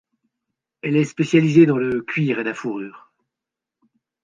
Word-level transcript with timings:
Elle 0.81 0.95
est 0.97 1.03
spécialisée 1.05 1.67
dans 1.67 1.77
le 1.77 2.01
cuir 2.01 2.39
et 2.39 2.43
la 2.43 2.55
fourrure. 2.55 3.13